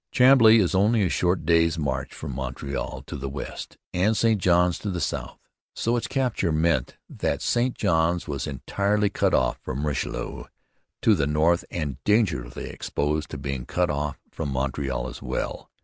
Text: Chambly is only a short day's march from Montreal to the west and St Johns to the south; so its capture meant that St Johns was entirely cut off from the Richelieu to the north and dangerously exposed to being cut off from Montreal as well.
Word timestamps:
Chambly 0.11 0.57
is 0.57 0.73
only 0.73 1.03
a 1.03 1.09
short 1.09 1.45
day's 1.45 1.77
march 1.77 2.11
from 2.11 2.33
Montreal 2.33 3.03
to 3.05 3.15
the 3.15 3.29
west 3.29 3.77
and 3.93 4.17
St 4.17 4.41
Johns 4.41 4.79
to 4.79 4.89
the 4.89 4.99
south; 4.99 5.37
so 5.75 5.95
its 5.95 6.07
capture 6.07 6.51
meant 6.51 6.97
that 7.07 7.43
St 7.43 7.75
Johns 7.77 8.27
was 8.27 8.47
entirely 8.47 9.11
cut 9.11 9.35
off 9.35 9.59
from 9.61 9.83
the 9.83 9.87
Richelieu 9.89 10.45
to 11.03 11.13
the 11.13 11.27
north 11.27 11.63
and 11.69 12.03
dangerously 12.03 12.65
exposed 12.67 13.29
to 13.29 13.37
being 13.37 13.67
cut 13.67 13.91
off 13.91 14.17
from 14.31 14.49
Montreal 14.49 15.07
as 15.07 15.21
well. 15.21 15.69